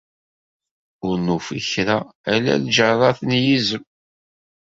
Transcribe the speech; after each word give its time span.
Ur 1.07 1.15
nufi 1.25 1.59
kra, 1.69 1.97
ala 2.33 2.53
lǧerrat 2.63 3.19
n 3.29 3.31
yizem. 3.43 3.83